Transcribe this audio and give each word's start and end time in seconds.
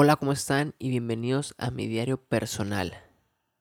Hola, 0.00 0.14
¿cómo 0.14 0.30
están? 0.30 0.76
Y 0.78 0.90
bienvenidos 0.90 1.56
a 1.58 1.72
mi 1.72 1.88
diario 1.88 2.18
personal. 2.18 2.94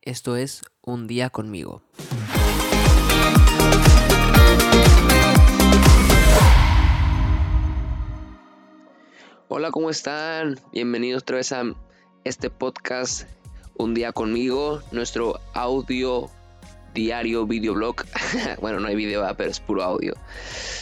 Esto 0.03 0.35
es 0.37 0.61
Un 0.83 1.07
día 1.07 1.31
conmigo. 1.31 1.81
Hola, 9.47 9.71
¿cómo 9.71 9.89
están? 9.89 10.59
Bienvenidos 10.71 11.23
otra 11.23 11.37
vez 11.37 11.51
a 11.53 11.63
este 12.23 12.51
podcast 12.51 13.27
Un 13.75 13.95
día 13.95 14.11
conmigo, 14.11 14.83
nuestro 14.91 15.39
audio 15.55 16.29
diario 16.93 17.47
videoblog. 17.47 17.95
bueno, 18.61 18.79
no 18.79 18.89
hay 18.89 18.95
video, 18.95 19.25
pero 19.35 19.49
es 19.49 19.59
puro 19.59 19.81
audio. 19.81 20.13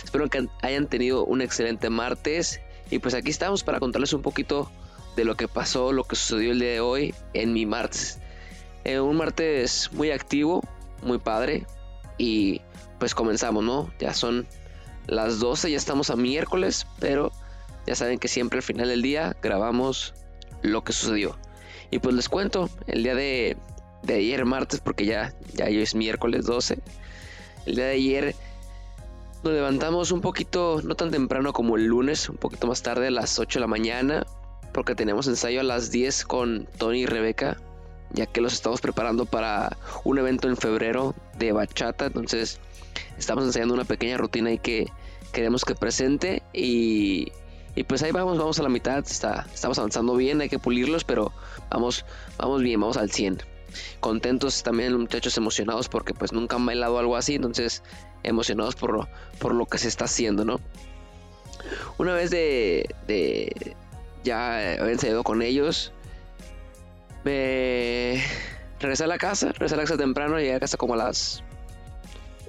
Espero 0.04 0.30
que 0.30 0.50
hayan 0.64 0.88
tenido 0.88 1.24
un 1.24 1.40
excelente 1.42 1.90
martes 1.90 2.60
y 2.92 3.00
pues 3.00 3.14
aquí 3.14 3.30
estamos 3.30 3.64
para 3.64 3.80
contarles 3.80 4.12
un 4.12 4.22
poquito 4.22 4.70
de 5.16 5.26
lo 5.26 5.36
que 5.36 5.48
pasó, 5.48 5.92
lo 5.92 6.04
que 6.04 6.16
sucedió 6.16 6.52
el 6.52 6.60
día 6.60 6.72
de 6.72 6.80
hoy 6.80 7.16
en 7.34 7.54
mi 7.54 7.66
martes. 7.66 8.20
Eh, 8.84 9.00
un 9.00 9.18
martes 9.18 9.90
muy 9.94 10.12
activo, 10.12 10.62
muy 11.02 11.18
padre. 11.18 11.66
Y 12.18 12.62
pues 13.00 13.16
comenzamos, 13.16 13.64
¿no? 13.64 13.92
Ya 14.00 14.14
son 14.14 14.48
las 15.08 15.40
12, 15.40 15.72
ya 15.72 15.78
estamos 15.78 16.10
a 16.10 16.16
miércoles, 16.16 16.88
pero 17.00 17.32
ya 17.86 17.96
saben 17.96 18.20
que 18.20 18.28
siempre 18.28 18.60
al 18.60 18.64
final 18.64 18.88
del 18.88 19.02
día 19.02 19.36
grabamos 19.42 20.14
lo 20.62 20.84
que 20.84 20.94
sucedió. 20.94 21.38
Y 21.92 22.00
pues 22.00 22.16
les 22.16 22.30
cuento, 22.30 22.70
el 22.88 23.04
día 23.04 23.16
de, 23.16 23.58
de 24.04 24.16
ayer 24.16 24.46
martes, 24.46 24.80
porque 24.80 25.06
ya, 25.06 25.34
ya 25.54 25.66
hoy 25.66 25.82
es 25.82 25.94
miércoles 25.94 26.46
12, 26.46 26.80
el 27.66 27.76
día 27.76 27.86
de 27.86 27.94
ayer 27.94 28.36
nos 29.44 29.54
levantamos 29.54 30.12
un 30.12 30.22
poquito, 30.22 30.82
no 30.84 30.96
tan 30.96 31.12
temprano 31.12 31.54
como 31.54 31.76
el 31.76 31.86
lunes, 31.86 32.30
un 32.30 32.38
poquito 32.38 32.66
más 32.66 32.82
tarde, 32.82 33.08
a 33.08 33.12
las 33.12 33.38
8 33.38 33.60
de 33.60 33.62
la 33.62 33.68
mañana 33.68 34.26
porque 34.76 34.94
tenemos 34.94 35.26
ensayo 35.28 35.62
a 35.62 35.64
las 35.64 35.90
10 35.90 36.26
con 36.26 36.68
Tony 36.78 37.04
y 37.04 37.06
Rebeca, 37.06 37.56
ya 38.12 38.26
que 38.26 38.42
los 38.42 38.52
estamos 38.52 38.82
preparando 38.82 39.26
para 39.26 39.78
un 40.04 40.20
evento 40.20 40.50
en 40.50 40.58
febrero 40.58 41.16
de 41.40 41.54
bachata, 41.54 42.08
entonces 42.08 42.60
estamos 43.18 43.46
ensayando 43.46 43.74
una 43.74 43.86
pequeña 43.86 44.18
rutina 44.18 44.52
y 44.52 44.58
que 44.58 44.92
queremos 45.32 45.64
que 45.64 45.76
presente 45.76 46.44
y, 46.52 47.32
pues 47.88 48.04
ahí 48.04 48.12
vamos, 48.12 48.38
vamos 48.38 48.60
a 48.60 48.64
la 48.64 48.70
mitad, 48.70 48.98
está, 48.98 49.48
estamos 49.54 49.80
avanzando 49.80 50.14
bien, 50.18 50.42
hay 50.42 50.50
que 50.50 50.60
pulirlos, 50.60 51.06
pero 51.06 51.32
vamos, 51.70 52.04
vamos 52.38 52.62
bien, 52.62 52.82
vamos 52.82 52.98
al 52.98 53.10
100. 53.10 53.44
Contentos 54.02 54.62
también 54.62 55.00
muchachos 55.00 55.38
emocionados 55.38 55.88
porque 55.88 56.14
pues 56.14 56.34
nunca 56.34 56.58
han 56.58 56.66
bailado 56.66 57.00
algo 57.00 57.16
así, 57.16 57.36
entonces 57.36 57.82
emocionados 58.24 58.76
por, 58.76 59.08
por 59.40 59.56
lo 59.56 59.68
que 59.68 59.78
se 59.78 59.88
está 59.88 60.04
haciendo, 60.04 60.44
¿no? 60.44 60.60
Una 61.98 62.14
vez 62.14 62.30
de, 62.30 63.76
ya 64.26 64.58
había 64.58 64.92
ensayado 64.92 65.24
con 65.24 65.42
ellos. 65.42 65.94
Me 67.24 68.22
regresé 68.80 69.06
a 69.06 69.08
la 69.08 69.18
casa, 69.18 69.52
regresé 69.54 69.76
a 69.76 69.78
la 69.78 69.84
casa 69.84 69.98
temprano, 69.98 70.38
llegué 70.38 70.56
a 70.56 70.60
casa 70.60 70.78
como 70.78 70.96
a 70.96 70.98
las 70.98 71.44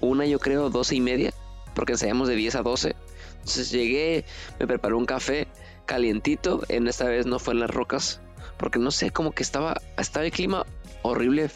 una, 0.00 0.26
yo 0.26 0.38
creo, 0.38 0.70
doce 0.70 0.96
y 0.96 1.00
media, 1.00 1.32
porque 1.74 1.92
ensayamos 1.92 2.28
de 2.28 2.34
10 2.34 2.56
a 2.56 2.62
12. 2.62 2.96
Entonces 3.34 3.70
llegué, 3.70 4.24
me 4.58 4.66
preparé 4.66 4.94
un 4.94 5.06
café 5.06 5.46
calientito, 5.86 6.62
en 6.68 6.88
esta 6.88 7.04
vez 7.04 7.26
no 7.26 7.38
fue 7.38 7.54
en 7.54 7.60
las 7.60 7.70
rocas, 7.70 8.20
porque 8.56 8.78
no 8.78 8.90
sé, 8.90 9.10
como 9.10 9.32
que 9.32 9.42
estaba, 9.42 9.80
estaba 9.96 10.26
el 10.26 10.32
clima 10.32 10.66
horrible, 11.02 11.50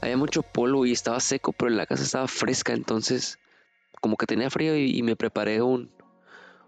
había 0.00 0.16
mucho 0.16 0.42
polvo 0.42 0.84
y 0.86 0.92
estaba 0.92 1.18
seco, 1.20 1.52
pero 1.52 1.70
la 1.70 1.86
casa 1.86 2.02
estaba 2.02 2.28
fresca, 2.28 2.74
entonces 2.74 3.38
como 4.00 4.16
que 4.16 4.26
tenía 4.26 4.50
frío 4.50 4.76
y, 4.76 5.02
me 5.02 5.16
preparé 5.16 5.60
un, 5.60 5.90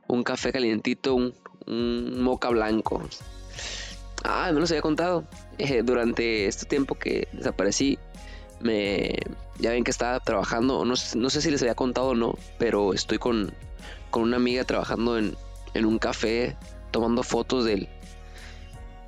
un 0.08 0.24
café 0.24 0.52
calientito, 0.52 1.14
un, 1.14 1.34
un 1.66 2.22
moca 2.22 2.48
blanco. 2.48 3.02
Ah, 4.24 4.50
no 4.52 4.60
les 4.60 4.70
había 4.70 4.82
contado. 4.82 5.24
Eh, 5.58 5.82
durante 5.82 6.46
este 6.46 6.66
tiempo 6.66 6.94
que 6.94 7.28
desaparecí, 7.32 7.98
me 8.60 9.18
ya 9.58 9.70
ven 9.70 9.84
que 9.84 9.90
estaba 9.90 10.20
trabajando, 10.20 10.84
no, 10.84 10.94
no, 11.14 11.30
sé 11.30 11.42
si 11.42 11.50
les 11.50 11.62
había 11.62 11.74
contado 11.74 12.08
o 12.08 12.14
no, 12.14 12.34
pero 12.58 12.94
estoy 12.94 13.18
con, 13.18 13.52
con 14.10 14.22
una 14.22 14.36
amiga 14.36 14.64
trabajando 14.64 15.18
en, 15.18 15.36
en, 15.74 15.84
un 15.84 15.98
café, 15.98 16.56
tomando 16.90 17.22
fotos 17.22 17.66
del, 17.66 17.88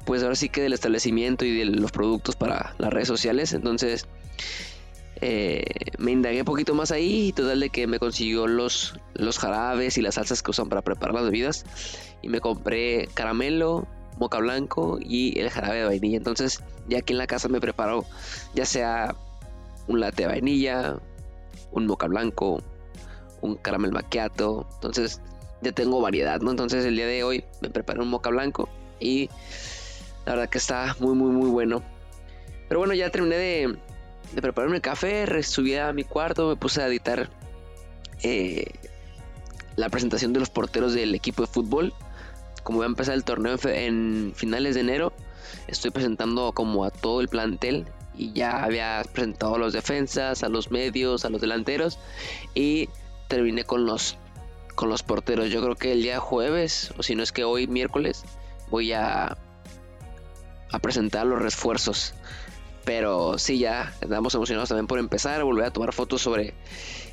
pues 0.04 0.22
ahora 0.22 0.34
sí 0.34 0.48
que 0.48 0.60
del 0.62 0.74
establecimiento 0.74 1.44
y 1.44 1.56
de 1.56 1.64
los 1.64 1.90
productos 1.90 2.36
para 2.36 2.74
las 2.78 2.92
redes 2.92 3.08
sociales. 3.08 3.52
Entonces, 3.54 4.06
eh, 5.24 5.62
me 5.98 6.10
indagué 6.10 6.40
un 6.40 6.44
poquito 6.44 6.74
más 6.74 6.90
ahí 6.90 7.28
y 7.28 7.32
total 7.32 7.60
de 7.60 7.70
que 7.70 7.86
me 7.86 8.00
consiguió 8.00 8.48
los, 8.48 8.98
los 9.14 9.38
jarabes 9.38 9.96
y 9.96 10.02
las 10.02 10.16
salsas 10.16 10.42
que 10.42 10.50
usan 10.50 10.68
para 10.68 10.82
preparar 10.82 11.14
las 11.14 11.24
bebidas 11.26 11.64
y 12.22 12.28
me 12.28 12.40
compré 12.40 13.08
caramelo, 13.14 13.86
moca 14.18 14.38
blanco 14.38 14.98
y 15.00 15.38
el 15.38 15.48
jarabe 15.48 15.78
de 15.78 15.84
vainilla. 15.84 16.16
Entonces 16.16 16.60
ya 16.88 16.98
aquí 16.98 17.12
en 17.12 17.20
la 17.20 17.28
casa 17.28 17.46
me 17.46 17.60
preparo 17.60 18.04
ya 18.52 18.64
sea 18.64 19.14
un 19.86 20.00
latte 20.00 20.22
de 20.22 20.26
vainilla, 20.26 20.96
un 21.70 21.86
moca 21.86 22.08
blanco, 22.08 22.60
un 23.42 23.54
caramel 23.54 23.92
macchiato. 23.92 24.66
Entonces 24.74 25.20
ya 25.60 25.70
tengo 25.70 26.00
variedad, 26.00 26.40
¿no? 26.40 26.50
Entonces 26.50 26.84
el 26.84 26.96
día 26.96 27.06
de 27.06 27.22
hoy 27.22 27.44
me 27.60 27.70
preparé 27.70 28.00
un 28.00 28.08
moca 28.08 28.30
blanco 28.30 28.68
y 28.98 29.30
la 30.26 30.32
verdad 30.32 30.48
que 30.48 30.58
está 30.58 30.96
muy 30.98 31.14
muy 31.14 31.30
muy 31.30 31.48
bueno. 31.48 31.80
Pero 32.66 32.80
bueno, 32.80 32.92
ya 32.94 33.08
terminé 33.10 33.36
de, 33.36 33.78
de 34.32 34.42
prepararme 34.42 34.76
el 34.76 34.82
café, 34.82 35.42
subí 35.42 35.76
a 35.76 35.92
mi 35.92 36.04
cuarto, 36.04 36.48
me 36.48 36.56
puse 36.56 36.82
a 36.82 36.86
editar 36.86 37.28
eh, 38.22 38.64
la 39.76 39.88
presentación 39.88 40.32
de 40.32 40.40
los 40.40 40.50
porteros 40.50 40.94
del 40.94 41.14
equipo 41.14 41.42
de 41.42 41.48
fútbol. 41.48 41.92
Como 42.62 42.78
voy 42.78 42.84
a 42.84 42.88
empezar 42.88 43.14
el 43.14 43.24
torneo 43.24 43.56
en 43.64 44.32
finales 44.36 44.74
de 44.74 44.82
enero, 44.82 45.12
estoy 45.66 45.90
presentando 45.90 46.52
como 46.52 46.84
a 46.84 46.90
todo 46.90 47.20
el 47.20 47.28
plantel 47.28 47.86
y 48.14 48.32
ya 48.32 48.62
había 48.62 49.02
presentado 49.12 49.56
a 49.56 49.58
los 49.58 49.72
defensas, 49.72 50.42
a 50.42 50.48
los 50.48 50.70
medios, 50.70 51.24
a 51.24 51.30
los 51.30 51.40
delanteros 51.40 51.98
y 52.54 52.88
terminé 53.28 53.64
con 53.64 53.86
los 53.86 54.16
con 54.74 54.88
los 54.88 55.02
porteros. 55.02 55.50
Yo 55.50 55.62
creo 55.62 55.76
que 55.76 55.92
el 55.92 56.02
día 56.02 56.20
jueves 56.20 56.92
o 56.96 57.02
si 57.02 57.14
no 57.14 57.22
es 57.22 57.32
que 57.32 57.44
hoy 57.44 57.66
miércoles 57.66 58.24
voy 58.70 58.92
a 58.92 59.36
a 60.70 60.78
presentar 60.78 61.26
los 61.26 61.42
refuerzos 61.42 62.14
pero 62.84 63.38
sí, 63.38 63.59
ya 63.59 63.93
estamos 64.00 64.34
emocionados 64.34 64.69
también 64.69 64.87
por 64.87 64.98
empezar 64.98 65.41
a 65.41 65.44
volver 65.44 65.66
a 65.66 65.70
tomar 65.70 65.93
fotos 65.93 66.22
sobre 66.22 66.54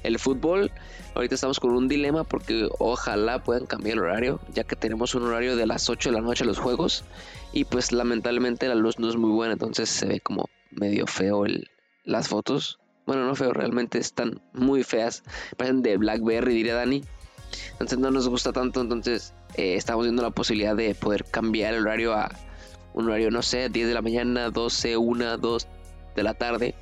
el 0.03 0.19
fútbol. 0.19 0.71
Ahorita 1.15 1.35
estamos 1.35 1.59
con 1.59 1.71
un 1.71 1.87
dilema 1.87 2.23
porque 2.23 2.67
ojalá 2.79 3.43
puedan 3.43 3.65
cambiar 3.65 3.97
el 3.97 4.03
horario, 4.03 4.39
ya 4.53 4.63
que 4.63 4.75
tenemos 4.75 5.15
un 5.15 5.23
horario 5.23 5.55
de 5.55 5.65
las 5.65 5.89
8 5.89 6.09
de 6.09 6.15
la 6.15 6.21
noche 6.21 6.45
los 6.45 6.59
juegos. 6.59 7.03
Y 7.51 7.65
pues 7.65 7.91
lamentablemente 7.91 8.67
la 8.67 8.75
luz 8.75 8.99
no 8.99 9.09
es 9.09 9.15
muy 9.15 9.31
buena, 9.31 9.53
entonces 9.53 9.89
se 9.89 10.07
ve 10.07 10.19
como 10.19 10.49
medio 10.71 11.07
feo 11.07 11.45
el, 11.45 11.69
las 12.03 12.27
fotos. 12.27 12.79
Bueno, 13.05 13.25
no 13.25 13.35
feo, 13.35 13.53
realmente 13.53 13.97
están 13.97 14.41
muy 14.53 14.83
feas. 14.83 15.23
Parecen 15.57 15.81
de 15.81 15.97
Blackberry, 15.97 16.53
diría 16.53 16.75
Dani. 16.75 17.03
Entonces 17.73 17.97
no 17.97 18.11
nos 18.11 18.27
gusta 18.29 18.53
tanto, 18.53 18.81
entonces 18.81 19.33
eh, 19.55 19.75
estamos 19.75 20.05
viendo 20.05 20.21
la 20.21 20.29
posibilidad 20.29 20.75
de 20.75 20.93
poder 20.93 21.25
cambiar 21.25 21.73
el 21.73 21.81
horario 21.81 22.13
a 22.13 22.29
un 22.93 23.07
horario, 23.07 23.31
no 23.31 23.41
sé, 23.41 23.69
10 23.69 23.87
de 23.87 23.93
la 23.93 24.01
mañana, 24.01 24.49
12, 24.49 24.97
1, 24.97 25.37
2 25.37 25.67
de 26.15 26.23
la 26.23 26.33
tarde, 26.33 26.75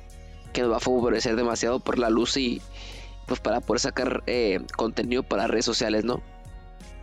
que 0.52 0.62
nos 0.62 0.72
va 0.72 0.76
a 0.78 0.80
favorecer 0.80 1.36
demasiado 1.36 1.80
por 1.80 1.98
la 1.98 2.10
luz 2.10 2.36
y 2.36 2.60
pues 3.26 3.40
para 3.40 3.60
poder 3.60 3.80
sacar 3.80 4.22
eh, 4.26 4.60
contenido 4.76 5.22
para 5.22 5.46
redes 5.46 5.66
sociales, 5.66 6.04
¿no? 6.04 6.22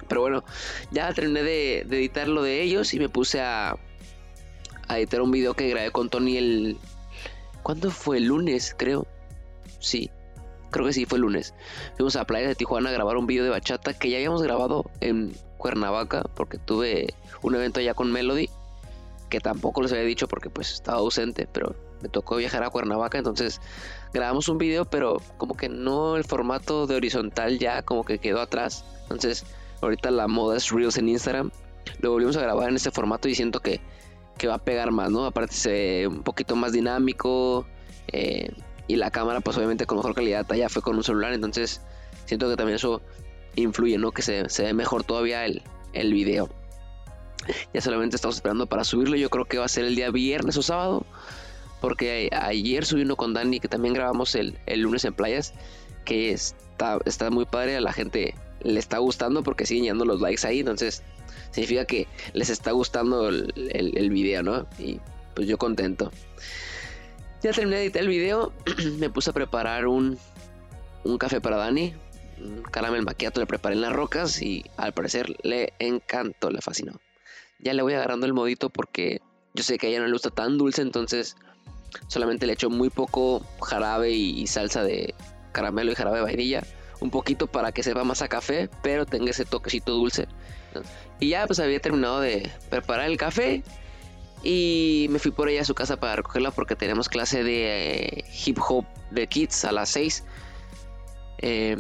Pero 0.08 0.22
bueno, 0.22 0.44
ya 0.92 1.14
terminé 1.14 1.44
de, 1.44 1.80
editar 1.82 2.28
lo 2.28 2.44
de 2.44 2.62
ellos 2.62 2.94
y 2.94 3.00
me 3.00 3.10
puse 3.10 3.42
a, 3.42 3.78
a 4.88 5.00
editar 5.00 5.22
un 5.22 5.32
video 5.32 5.54
que 5.54 5.70
grabé 5.70 5.92
con 5.92 6.10
Tony 6.10 6.38
el... 6.38 6.78
¿Cuándo 7.64 7.90
fue? 7.90 8.18
El 8.18 8.26
lunes, 8.26 8.76
creo. 8.78 9.08
Sí, 9.80 10.12
creo 10.70 10.86
que 10.86 10.94
sí, 10.94 11.06
fue 11.06 11.18
el 11.18 11.24
lunes. 11.24 11.54
Fuimos 11.96 12.16
a 12.16 12.20
la 12.20 12.26
playa 12.26 12.48
de 12.48 12.56
Tijuana 12.56 12.90
a 12.90 12.94
grabar 12.94 13.18
un 13.18 13.26
video 13.26 13.44
de 13.44 13.50
bachata 13.50 13.98
que 13.98 14.10
ya 14.10 14.18
habíamos 14.18 14.44
grabado 14.44 14.92
en 15.02 15.34
Cuernavaca 15.58 16.24
porque 16.36 16.58
tuve 16.60 17.14
un 17.42 17.56
evento 17.56 17.80
allá 17.80 17.94
con 17.94 18.12
Melody 18.12 18.50
que 19.30 19.40
tampoco 19.40 19.82
les 19.82 19.92
había 19.92 20.04
dicho 20.04 20.28
porque 20.28 20.50
pues 20.50 20.72
estaba 20.72 21.00
ausente, 21.00 21.48
pero 21.52 21.76
me 22.02 22.10
tocó 22.10 22.36
viajar 22.36 22.64
a 22.64 22.70
Cuernavaca, 22.70 23.18
entonces 23.18 23.62
grabamos 24.14 24.48
un 24.50 24.58
video, 24.58 24.86
pero 24.86 25.22
como 25.38 25.56
que 25.56 25.70
no 25.70 26.18
el 26.18 26.24
formato 26.24 26.88
de 26.88 26.96
horizontal 26.96 27.58
ya 27.60 27.82
como 27.82 28.04
que 28.04 28.20
quedó 28.20 28.42
atrás. 28.42 28.86
Entonces, 29.04 29.46
ahorita 29.82 30.12
la 30.12 30.28
moda 30.28 30.58
es 30.58 30.72
Reels 30.72 30.98
en 30.98 31.10
Instagram. 31.10 31.52
Lo 32.00 32.12
volvimos 32.12 32.38
a 32.38 32.42
grabar 32.42 32.70
en 32.70 32.76
este 32.76 32.92
formato 32.92 33.28
y 33.28 33.36
siento 33.36 33.60
que, 33.60 33.82
que 34.38 34.48
va 34.48 34.56
a 34.56 34.64
pegar 34.64 34.92
más, 34.92 35.12
¿no? 35.12 35.26
Aparte 35.26 35.54
se 35.54 36.08
un 36.08 36.24
poquito 36.24 36.56
más 36.56 36.72
dinámico 36.72 37.66
eh, 38.12 38.52
y 38.88 38.96
la 38.98 39.12
cámara 39.12 39.40
pues 39.42 39.58
obviamente 39.58 39.86
con 39.86 39.98
mejor 39.98 40.14
calidad 40.14 40.46
allá 40.52 40.70
fue 40.70 40.82
con 40.82 40.96
un 40.96 41.04
celular, 41.04 41.34
entonces 41.34 41.82
siento 42.26 42.50
que 42.50 42.56
también 42.56 42.76
eso 42.76 43.02
influye, 43.56 43.98
¿no? 43.98 44.12
Que 44.12 44.22
se, 44.22 44.50
se 44.50 44.64
ve 44.64 44.74
mejor 44.74 45.04
todavía 45.04 45.46
el, 45.46 45.64
el 45.94 46.14
video. 46.14 46.50
Ya 47.74 47.82
solamente 47.82 48.16
estamos 48.16 48.36
esperando 48.36 48.68
para 48.68 48.84
subirlo. 48.84 49.16
Yo 49.16 49.30
creo 49.30 49.46
que 49.46 49.58
va 49.58 49.66
a 49.66 49.70
ser 49.70 49.86
el 49.86 49.96
día 49.96 50.12
viernes 50.12 50.58
o 50.58 50.62
sábado. 50.62 51.06
Porque 51.82 52.30
ayer 52.32 52.86
subí 52.86 53.02
uno 53.02 53.16
con 53.16 53.34
Dani 53.34 53.60
que 53.60 53.68
también 53.68 53.94
grabamos 53.94 54.36
el, 54.36 54.58
lunes 54.76 55.06
en 55.06 55.14
playas. 55.14 55.54
Que 56.04 56.32
está, 56.32 57.00
está 57.06 57.30
muy 57.30 57.46
padre. 57.46 57.76
A 57.76 57.82
la 57.82 57.94
gente 57.94 58.36
le 58.62 58.80
está 58.80 58.98
gustando 58.98 59.44
porque 59.44 59.66
siguen 59.66 59.84
llegando 59.84 60.06
los 60.06 60.22
likes 60.22 60.46
ahí. 60.46 60.60
Entonces 60.60 61.04
significa 61.52 61.86
que 61.86 62.08
les 62.34 62.50
está 62.50 62.72
gustando 62.72 63.30
el, 63.30 63.54
el, 63.56 64.10
video, 64.10 64.44
¿no? 64.44 64.68
Y 64.78 65.00
pues 65.34 65.48
yo 65.48 65.58
contento. 65.58 66.12
Ya 67.42 67.52
terminé 67.52 67.78
de 67.78 67.84
editar 67.84 68.02
el 68.02 68.08
video, 68.08 68.52
me 68.98 69.10
puse 69.10 69.30
a 69.30 69.34
preparar 69.34 69.88
un, 69.88 70.18
un 71.04 71.18
café 71.18 71.40
para 71.42 71.58
Dani, 71.58 71.94
un 72.40 72.64
caramel 72.64 73.04
maquiato 73.04 73.40
le 73.40 73.46
preparé 73.46 73.76
en 73.76 73.82
las 73.82 73.94
rocas 73.94 74.42
y 74.42 74.66
al 74.78 74.94
parecer 74.94 75.36
le 75.44 75.74
encantó, 75.80 76.50
le 76.50 76.62
fascinó. 76.62 77.00
Ya 77.66 77.74
le 77.74 77.82
voy 77.82 77.94
agarrando 77.96 78.26
el 78.26 78.34
modito 78.34 78.70
porque 78.70 79.20
yo 79.54 79.64
sé 79.64 79.78
que 79.78 79.88
a 79.88 79.90
ella 79.90 80.00
no 80.00 80.06
le 80.06 80.14
gusta 80.14 80.30
tan 80.30 80.58
dulce, 80.58 80.82
entonces 80.82 81.36
solamente 82.08 82.46
le 82.46 82.54
echo 82.54 82.70
muy 82.70 82.90
poco 82.90 83.46
jarabe 83.62 84.12
y 84.12 84.48
salsa 84.48 84.84
de 84.84 85.14
caramelo 85.52 85.92
y 85.92 85.96
jarabe 85.96 86.18
de 86.20 86.24
vainilla 86.24 86.64
un 87.00 87.12
poquito 87.12 87.48
para 87.48 87.72
que 87.72 87.84
sepa 87.84 88.04
más 88.04 88.22
a 88.22 88.28
café, 88.28 88.70
pero 88.82 89.06
tenga 89.06 89.32
ese 89.32 89.46
toquecito 89.46 89.94
dulce. 89.94 90.28
Y 91.20 91.30
ya 91.30 91.48
pues 91.48 91.60
había 91.60 91.80
terminado 91.80 92.20
de 92.20 92.50
preparar 92.70 93.08
el 93.08 93.18
café 93.18 93.64
y 94.44 95.08
me 95.10 95.20
fui 95.20 95.32
por 95.32 95.50
ella 95.50 95.62
a 95.62 95.66
su 95.66 95.74
casa 95.74 95.98
para 95.98 96.18
recogerla 96.18 96.52
porque 96.52 96.76
tenemos 96.76 97.10
clase 97.10 97.44
de 97.44 97.98
eh, 98.04 98.26
hip 98.46 98.60
hop 98.60 98.86
de 99.12 99.28
kids 99.28 99.66
a 99.66 99.72
las 99.72 99.90
6. 99.90 100.24
Eh, 101.40 101.78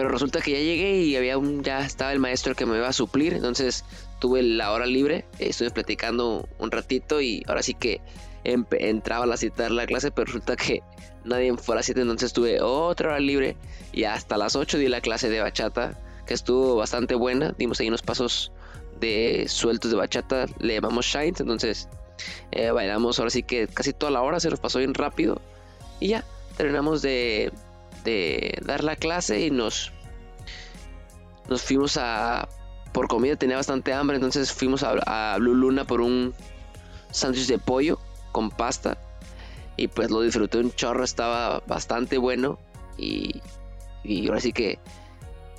pero 0.00 0.08
resulta 0.08 0.40
que 0.40 0.52
ya 0.52 0.58
llegué 0.60 1.02
y 1.02 1.14
había 1.14 1.36
un, 1.36 1.62
ya 1.62 1.84
estaba 1.84 2.10
el 2.10 2.20
maestro 2.20 2.54
que 2.54 2.64
me 2.64 2.78
iba 2.78 2.88
a 2.88 2.92
suplir, 2.94 3.34
entonces 3.34 3.84
tuve 4.18 4.42
la 4.42 4.72
hora 4.72 4.86
libre, 4.86 5.26
estuve 5.38 5.70
platicando 5.70 6.48
un 6.58 6.70
ratito 6.70 7.20
y 7.20 7.42
ahora 7.46 7.62
sí 7.62 7.74
que 7.74 8.00
entraba 8.42 9.24
a 9.24 9.26
la 9.26 9.36
la 9.68 9.86
clase, 9.86 10.10
pero 10.10 10.24
resulta 10.24 10.56
que 10.56 10.82
nadie 11.24 11.54
fue 11.58 11.74
a 11.74 11.76
las 11.76 11.84
7, 11.84 12.00
entonces 12.00 12.32
tuve 12.32 12.62
otra 12.62 13.10
hora 13.10 13.20
libre 13.20 13.58
y 13.92 14.04
hasta 14.04 14.38
las 14.38 14.56
8 14.56 14.78
di 14.78 14.88
la 14.88 15.02
clase 15.02 15.28
de 15.28 15.42
bachata, 15.42 15.98
que 16.26 16.32
estuvo 16.32 16.76
bastante 16.76 17.14
buena, 17.14 17.54
dimos 17.58 17.78
ahí 17.80 17.88
unos 17.88 18.00
pasos 18.00 18.52
de 19.00 19.48
sueltos 19.48 19.90
de 19.90 19.98
bachata, 19.98 20.46
le 20.60 20.76
llamamos 20.76 21.04
shines, 21.04 21.40
entonces 21.40 21.90
eh, 22.52 22.70
bailamos 22.70 23.18
ahora 23.18 23.30
sí 23.30 23.42
que 23.42 23.68
casi 23.68 23.92
toda 23.92 24.10
la 24.12 24.22
hora, 24.22 24.40
se 24.40 24.48
nos 24.48 24.60
pasó 24.60 24.78
bien 24.78 24.94
rápido 24.94 25.42
y 26.00 26.08
ya, 26.08 26.24
terminamos 26.56 27.02
de, 27.02 27.52
de 28.04 28.58
dar 28.64 28.84
la 28.84 28.96
clase 28.96 29.40
y 29.40 29.50
nos, 29.50 29.92
nos 31.48 31.62
fuimos 31.62 31.96
a... 31.96 32.48
Por 32.92 33.06
comida 33.06 33.36
tenía 33.36 33.56
bastante 33.56 33.92
hambre, 33.92 34.16
entonces 34.16 34.52
fuimos 34.52 34.82
a, 34.82 35.36
Blue 35.38 35.54
Luna 35.54 35.84
por 35.84 36.00
un 36.00 36.34
sándwich 37.12 37.46
de 37.46 37.58
pollo 37.58 38.00
con 38.32 38.50
pasta. 38.50 38.98
Y 39.76 39.86
pues 39.88 40.10
lo 40.10 40.22
disfruté 40.22 40.58
un 40.58 40.72
chorro, 40.72 41.04
estaba 41.04 41.60
bastante 41.68 42.18
bueno. 42.18 42.58
Y, 42.98 43.42
y 44.02 44.26
ahora 44.26 44.40
sí 44.40 44.52
que 44.52 44.80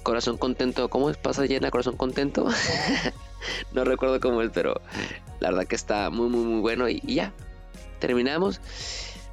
corazón 0.03 0.37
contento. 0.37 0.89
¿Cómo 0.89 1.09
es? 1.09 1.17
¿Pasa 1.17 1.45
llena 1.45 1.71
corazón 1.71 1.95
contento? 1.95 2.47
no 3.73 3.83
recuerdo 3.83 4.19
cómo 4.19 4.41
es, 4.41 4.51
pero 4.53 4.81
la 5.39 5.49
verdad 5.51 5.67
que 5.67 5.75
está 5.75 6.09
muy, 6.09 6.29
muy, 6.29 6.43
muy 6.43 6.61
bueno. 6.61 6.89
Y, 6.89 7.01
ya, 7.01 7.33
terminamos. 7.99 8.59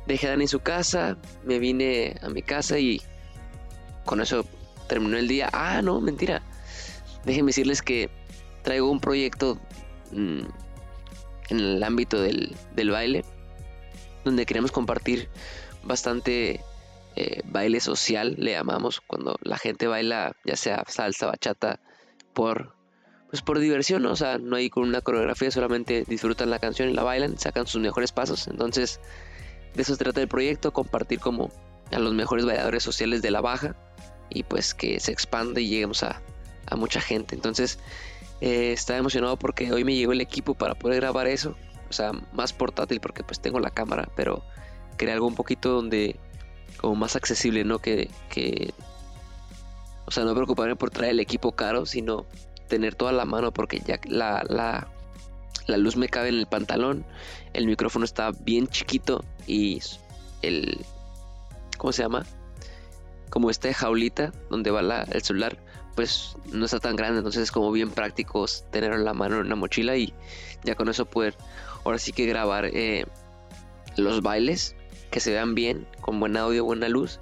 Dejé 0.09 0.27
a 0.27 0.31
Dani 0.31 0.45
en 0.45 0.49
su 0.49 0.61
casa, 0.61 1.19
me 1.45 1.59
vine 1.59 2.17
a 2.23 2.31
mi 2.31 2.41
casa 2.41 2.79
y 2.79 3.03
con 4.07 4.23
eso 4.23 4.47
terminó 4.89 5.19
el 5.19 5.29
día. 5.29 5.51
Ah, 5.53 5.83
no, 5.83 6.01
mentira. 6.01 6.41
Déjenme 7.27 7.51
decirles 7.51 7.83
que 7.83 8.09
traigo 8.63 8.91
un 8.91 9.01
proyecto 9.01 9.59
mm, 10.13 10.41
en 11.51 11.61
el 11.61 11.83
ámbito 11.83 12.23
del, 12.23 12.57
baile, 12.91 13.23
donde 14.25 14.47
queremos 14.47 14.73
compartir 14.73 15.29
bastante 15.83 16.63
eh, 17.15 17.43
baile 17.45 17.81
social, 17.81 18.35
le 18.39 18.53
llamamos, 18.53 19.03
cuando 19.07 19.37
la 19.43 19.59
gente 19.59 19.89
baila 19.89 20.35
ya 20.43 20.57
sea 20.57 20.85
salsa, 20.89 21.27
bachata, 21.27 21.81
por, 22.33 22.75
pues 23.29 23.43
por 23.43 23.59
diversión, 23.59 24.07
o 24.07 24.17
sea, 24.17 24.39
no 24.39 24.57
hay 24.57 24.71
con 24.71 24.85
una 24.85 25.03
coreografía, 25.03 25.51
solamente 25.51 26.05
disfrutan 26.07 26.49
la 26.49 26.61
canción 26.61 26.89
y 26.89 26.95
la 26.95 27.03
bailan, 27.03 27.39
sacan 27.39 27.67
sus 27.67 27.83
mejores 27.83 28.13
pasos, 28.13 28.49
entonces 28.49 29.01
de 29.79 29.83
eso 29.83 29.93
se 29.93 30.03
trata 30.03 30.21
el 30.21 30.27
proyecto, 30.27 30.73
compartir 30.73 31.21
como 31.21 31.53
a 31.93 31.99
los 32.01 32.13
mejores 32.13 32.45
bailadores 32.45 32.83
sociales 32.83 33.23
de 33.23 33.31
la 33.31 33.41
baja 33.41 33.77
y 34.29 34.43
pues 34.43 34.75
que 34.75 34.99
se 34.99 35.13
expande 35.13 35.63
y 35.63 35.69
lleguemos 35.69 36.03
a, 36.03 36.21
a 36.67 36.75
mucha 36.75 37.01
gente, 37.01 37.37
entonces 37.37 37.79
eh, 38.41 38.73
estaba 38.73 38.99
emocionado 38.99 39.37
porque 39.37 39.73
hoy 39.73 39.85
me 39.85 39.95
llegó 39.95 40.11
el 40.13 40.21
equipo 40.21 40.55
para 40.55 40.75
poder 40.75 41.01
grabar 41.01 41.29
eso. 41.29 41.55
O 41.89 41.93
sea, 41.93 42.11
más 42.33 42.53
portátil 42.53 43.01
porque 43.01 43.23
pues 43.23 43.41
tengo 43.41 43.61
la 43.61 43.71
cámara, 43.71 44.09
pero 44.17 44.43
quería 44.97 45.15
algo 45.15 45.29
un 45.29 45.37
poquito 45.37 45.71
donde 45.71 46.17
como 46.77 46.97
más 46.97 47.15
accesible, 47.15 47.63
¿no? 47.63 47.79
Que, 47.79 48.11
que 48.29 48.75
o 50.07 50.11
sea, 50.11 50.25
no 50.25 50.35
preocuparme 50.35 50.75
por 50.75 50.91
traer 50.91 51.13
el 51.13 51.21
equipo 51.21 51.53
caro, 51.53 51.87
sino 51.87 52.27
tener 52.67 52.97
toda 52.97 53.13
la 53.13 53.25
mano 53.25 53.53
porque 53.53 53.81
ya 53.81 54.01
la, 54.07 54.45
la, 54.49 54.89
la 55.69 55.77
luz 55.77 55.97
me 55.97 56.09
cabe 56.09 56.31
en 56.31 56.37
el 56.37 56.47
pantalón, 56.47 57.05
el 57.53 57.67
micrófono 57.67 58.05
está 58.05 58.33
bien 58.33 58.67
chiquito 58.67 59.23
y 59.47 59.81
el, 60.43 60.85
¿cómo 61.77 61.93
se 61.93 62.03
llama? 62.03 62.27
Como 63.31 63.51
esta 63.51 63.73
jaulita 63.73 64.33
donde 64.51 64.71
va 64.71 64.83
la, 64.83 65.03
el 65.03 65.23
celular 65.23 65.59
pues 65.95 66.37
no 66.53 66.65
está 66.65 66.79
tan 66.79 66.97
grande, 66.97 67.19
entonces 67.19 67.43
es 67.43 67.53
como 67.53 67.71
bien 67.71 67.91
práctico 67.91 68.47
tener 68.71 68.93
en 68.93 69.05
la 69.05 69.15
mano 69.15 69.37
en 69.37 69.47
una 69.47 69.57
mochila 69.57 69.97
y 69.97 70.15
ya 70.65 70.75
con 70.75 70.89
eso 70.89 71.05
poder 71.07 71.35
ahora 71.85 71.99
sí 71.99 72.13
que 72.13 72.25
grabar 72.25 72.67
eh, 72.67 73.05
los 73.97 74.23
bailes 74.23 74.75
que 75.11 75.21
se 75.21 75.33
vean 75.33 75.55
bien, 75.55 75.87
con 76.01 76.19
buen 76.19 76.37
audio, 76.37 76.65
buena 76.65 76.89
luz 76.89 77.21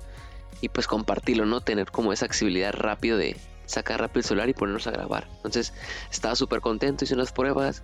y 0.61 0.69
pues 0.69 0.87
compartirlo, 0.87 1.47
¿no? 1.47 1.63
Tener 1.63 1.91
como 1.91 2.13
esa 2.13 2.27
accesibilidad 2.27 2.73
rápido 2.73 3.17
de 3.17 3.37
sacar 3.65 4.01
rápido 4.01 4.21
el 4.21 4.25
celular 4.25 4.49
y 4.49 4.55
ponernos 4.55 4.87
a 4.87 4.93
grabar. 4.93 5.27
Entonces 5.37 5.73
estaba 6.11 6.37
súper 6.37 6.61
contento, 6.61 7.05
hice 7.05 7.15
unas 7.15 7.33
pruebas, 7.33 7.83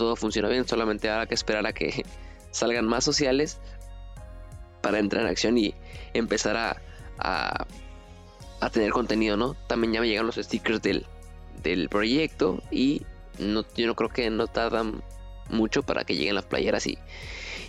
todo 0.00 0.16
funciona 0.16 0.48
bien, 0.48 0.66
solamente 0.66 1.08
ahora 1.10 1.26
que 1.26 1.34
esperar 1.34 1.66
a 1.66 1.72
que 1.72 2.04
salgan 2.50 2.86
más 2.86 3.04
sociales 3.04 3.58
para 4.80 4.98
entrar 4.98 5.22
en 5.22 5.28
acción 5.28 5.58
y 5.58 5.74
empezar 6.14 6.56
a 7.18 7.66
a 8.60 8.70
tener 8.70 8.90
contenido, 8.90 9.36
¿no? 9.36 9.54
También 9.66 9.92
ya 9.94 10.00
me 10.00 10.08
llegan 10.08 10.26
los 10.26 10.36
stickers 10.36 10.82
del, 10.82 11.06
del 11.62 11.88
proyecto 11.88 12.62
y 12.70 13.02
no, 13.38 13.64
yo 13.74 13.86
no 13.86 13.94
creo 13.94 14.10
que 14.10 14.28
no 14.30 14.46
tardan 14.46 15.02
mucho 15.48 15.82
para 15.82 16.04
que 16.04 16.14
lleguen 16.14 16.34
las 16.34 16.44
playeras 16.44 16.86
y, 16.86 16.98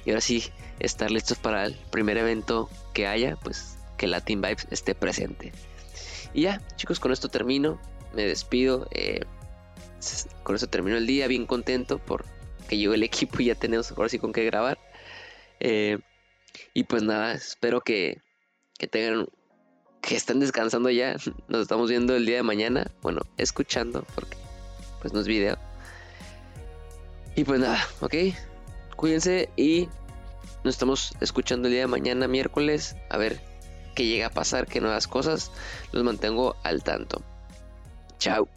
y 0.05 0.09
ahora 0.09 0.21
sí 0.21 0.43
estar 0.79 1.09
listos 1.09 1.37
para 1.39 1.65
el 1.65 1.75
primer 1.89 2.17
evento 2.17 2.69
que 2.93 3.07
haya, 3.07 3.37
pues 3.37 3.77
que 3.97 4.07
la 4.07 4.21
Team 4.21 4.41
Vibes 4.41 4.67
esté 4.69 4.93
presente. 4.93 5.53
Y 6.33 6.43
ya, 6.43 6.61
chicos, 6.75 6.99
con 6.99 7.11
esto 7.11 7.29
termino, 7.29 7.79
me 8.13 8.23
despido. 8.23 8.87
Eh, 8.91 9.21
con 10.44 10.56
esto 10.56 10.68
termino 10.68 10.98
el 10.98 11.07
día, 11.07 11.27
bien 11.27 11.45
contento 11.45 12.00
por 12.00 12.25
que 12.68 12.77
llegó 12.77 12.94
el 12.94 13.03
equipo 13.12 13.42
y 13.42 13.45
ya 13.45 13.56
tenemos 13.56 13.92
ahora 13.92 14.09
sí 14.09 14.19
con 14.19 14.33
qué 14.33 14.45
grabar. 14.45 14.77
Eh, 15.60 16.00
y 16.74 16.84
pues 16.84 17.03
nada, 17.03 17.34
espero 17.34 17.81
que, 17.81 18.22
que 18.77 18.88
tengan 18.88 19.27
que 20.01 20.15
están 20.15 20.39
descansando 20.39 20.89
ya. 20.89 21.15
Nos 21.48 21.62
estamos 21.62 21.89
viendo 21.89 22.15
el 22.15 22.25
día 22.25 22.38
de 22.38 22.43
mañana. 22.43 22.91
Bueno, 23.01 23.22
escuchando, 23.38 24.05
porque 24.15 24.38
pues 25.01 25.13
no 25.13 25.20
es 25.20 25.27
video. 25.27 25.58
Y 27.36 27.43
pues 27.43 27.60
nada, 27.60 27.79
ok. 28.01 28.15
Cuídense 28.96 29.50
y 29.55 29.88
nos 30.63 30.75
estamos 30.75 31.13
escuchando 31.22 31.67
el 31.67 31.74
día 31.74 31.81
de 31.81 31.88
mañana, 31.88 32.27
miércoles. 32.27 32.96
A 33.10 33.17
ver 33.17 33.41
qué 33.96 34.05
llega 34.05 34.27
a 34.27 34.29
pasar, 34.29 34.67
qué 34.67 34.81
nuevas 34.81 35.08
cosas. 35.08 35.51
Los 35.91 36.03
mantengo 36.03 36.55
al 36.63 36.84
tanto. 36.84 37.22
Chao. 38.20 38.48